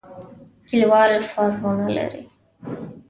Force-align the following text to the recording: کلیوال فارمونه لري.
کلیوال 0.67 1.11
فارمونه 1.31 1.87
لري. 1.95 2.23